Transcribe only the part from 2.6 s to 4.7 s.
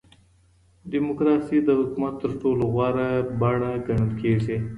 غوره بڼه ګڼل کېږي.